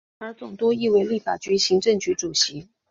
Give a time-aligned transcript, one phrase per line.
[0.17, 2.67] 而总督亦为立法局及行政局主席。